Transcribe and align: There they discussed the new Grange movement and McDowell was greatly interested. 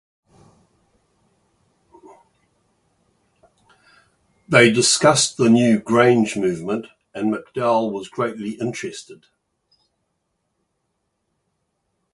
There 4.49 4.65
they 4.65 4.71
discussed 4.71 5.37
the 5.37 5.47
new 5.47 5.77
Grange 5.77 6.35
movement 6.35 6.87
and 7.13 7.31
McDowell 7.31 7.91
was 7.91 8.09
greatly 8.09 8.53
interested. 8.59 9.27